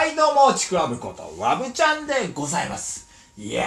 [0.00, 3.06] はい、どうも、ちくわぶこと、わぶちゃんでございます。
[3.36, 3.66] いや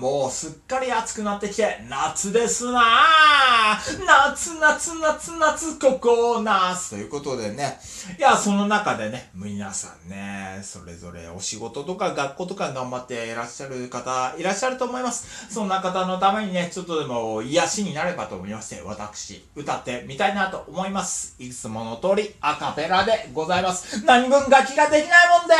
[0.00, 7.78] もうすっかり暑くなってきて、夏ですなー夏、夏、夏、夏、ここ、夏ということでね。
[8.18, 15.52] いや、その中でね、皆さんね、それぞれお仕事とか学校とか頑張っていらっしゃる方、いらっしゃると思います。
[15.52, 21.36] そんな方のためにね、ちょっとでも癒しになればと思いまして、私、歌ってみたいなと思います。
[21.38, 24.02] いつもの通り、アカペラでございます。
[24.06, 25.54] 何分楽器ができないもんで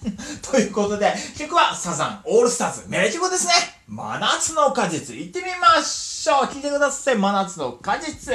[0.42, 3.52] ということで、曲はサザンオールスターズ、名曲ですね。
[3.86, 6.48] 真夏の果実、行ってみましょう。
[6.48, 8.34] 聴いてください、真夏の果実。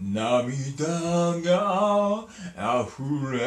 [0.00, 0.86] 涙
[1.42, 2.24] が
[2.84, 3.38] 溢れ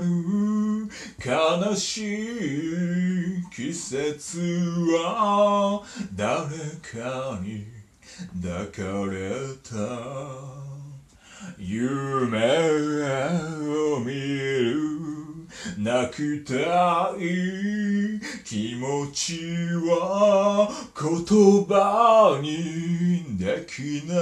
[0.00, 0.88] る
[1.24, 2.02] 悲し
[3.40, 4.40] い季節
[5.04, 5.82] は
[6.14, 6.46] 誰
[6.82, 7.66] かに
[8.42, 8.82] 抱か
[9.12, 9.30] れ
[9.62, 9.76] た
[11.58, 13.57] 夢を見る
[15.88, 18.20] 泣きたい。
[18.44, 19.38] 気持ち
[19.86, 21.08] は言
[21.64, 24.14] 葉にできな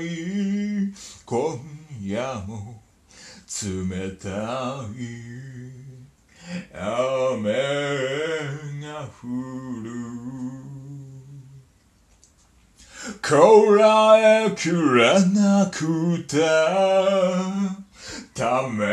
[0.00, 0.94] い。
[1.26, 1.58] 今
[2.00, 2.80] 夜も
[3.60, 4.28] 冷た
[4.94, 5.08] い。
[6.72, 7.52] 雨
[8.80, 9.26] が降
[9.82, 9.88] る。
[13.28, 16.38] こらえきれなくて。
[18.38, 18.86] ため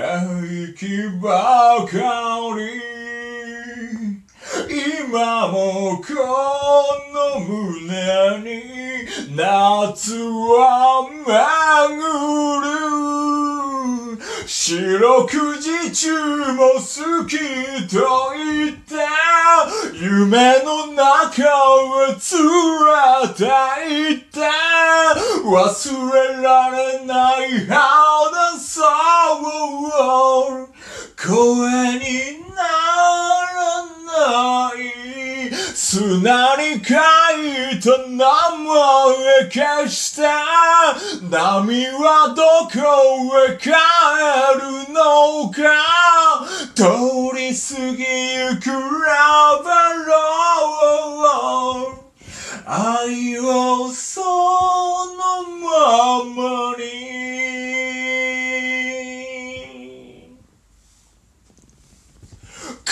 [0.74, 1.96] 息ばか
[2.58, 2.66] り。
[5.14, 6.04] 今もこ
[7.14, 8.50] の胸に
[9.36, 11.30] 夏は巡
[12.72, 12.76] る。
[14.48, 16.10] 四六時中
[16.54, 17.38] も好き
[17.88, 18.00] と
[18.36, 18.96] 言って
[19.94, 22.26] 夢の中は連
[23.28, 23.46] れて
[24.10, 24.65] 行って。
[25.46, 27.76] 忘れられないほ
[28.32, 28.86] どそう
[31.16, 31.30] 声
[32.00, 32.64] にな
[33.54, 38.26] らない砂に書いた名
[38.64, 40.24] 前消した
[41.30, 42.74] 波はどこ
[43.48, 45.62] へ帰るのか。
[46.74, 46.84] 通
[47.36, 47.66] り過
[47.96, 48.04] ぎ
[48.34, 52.06] ゆくラバロー。
[52.68, 57.06] 愛をそのままに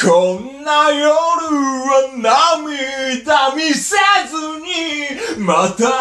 [0.05, 3.95] こんな夜は涙見せ
[4.27, 5.91] ずにまた会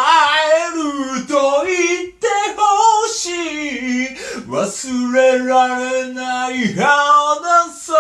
[0.72, 2.26] えると言って
[2.56, 3.92] ほしい。
[4.48, 7.96] 忘れられない肌そう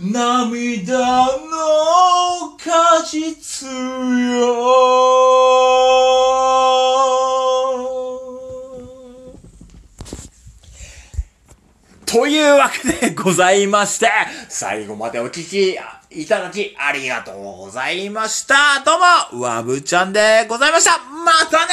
[0.00, 3.68] 涙の果実
[12.12, 14.10] というわけでございまして、
[14.50, 15.78] 最後までお聞き
[16.10, 18.82] いただきありがとうございました。
[18.84, 18.96] ど
[19.32, 20.98] うも、わぶちゃんでございました。
[20.98, 21.72] またね